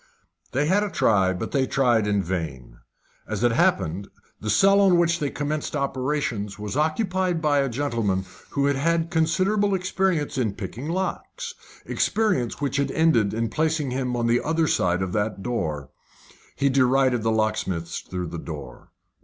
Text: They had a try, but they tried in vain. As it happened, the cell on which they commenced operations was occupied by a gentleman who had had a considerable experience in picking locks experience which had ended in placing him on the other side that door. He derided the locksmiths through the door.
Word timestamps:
They 0.51 0.65
had 0.65 0.81
a 0.81 0.89
try, 0.89 1.31
but 1.31 1.51
they 1.51 1.67
tried 1.67 2.07
in 2.07 2.23
vain. 2.23 2.79
As 3.27 3.43
it 3.43 3.51
happened, 3.51 4.07
the 4.39 4.49
cell 4.49 4.79
on 4.81 4.97
which 4.97 5.19
they 5.19 5.29
commenced 5.29 5.75
operations 5.75 6.57
was 6.57 6.75
occupied 6.75 7.39
by 7.39 7.59
a 7.59 7.69
gentleman 7.69 8.25
who 8.49 8.65
had 8.65 8.77
had 8.77 9.01
a 9.01 9.05
considerable 9.09 9.75
experience 9.75 10.39
in 10.39 10.53
picking 10.55 10.89
locks 10.89 11.53
experience 11.85 12.59
which 12.59 12.77
had 12.77 12.89
ended 12.89 13.31
in 13.31 13.47
placing 13.49 13.91
him 13.91 14.15
on 14.15 14.25
the 14.25 14.41
other 14.43 14.65
side 14.65 15.01
that 15.13 15.43
door. 15.43 15.89
He 16.55 16.67
derided 16.69 17.21
the 17.21 17.29
locksmiths 17.31 17.99
through 17.99 18.29
the 18.29 18.39
door. 18.39 18.89